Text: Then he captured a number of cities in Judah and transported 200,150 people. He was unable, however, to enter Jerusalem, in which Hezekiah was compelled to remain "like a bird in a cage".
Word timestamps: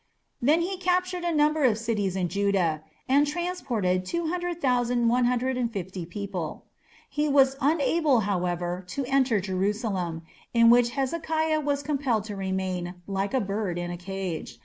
Then 0.41 0.61
he 0.61 0.77
captured 0.79 1.23
a 1.23 1.31
number 1.31 1.63
of 1.63 1.77
cities 1.77 2.15
in 2.15 2.27
Judah 2.27 2.81
and 3.07 3.27
transported 3.27 4.03
200,150 4.03 6.05
people. 6.07 6.65
He 7.07 7.29
was 7.29 7.55
unable, 7.61 8.21
however, 8.21 8.83
to 8.87 9.05
enter 9.05 9.39
Jerusalem, 9.39 10.23
in 10.55 10.71
which 10.71 10.89
Hezekiah 10.97 11.59
was 11.59 11.83
compelled 11.83 12.23
to 12.23 12.35
remain 12.35 12.95
"like 13.05 13.35
a 13.35 13.39
bird 13.39 13.77
in 13.77 13.91
a 13.91 13.97
cage". 13.97 14.59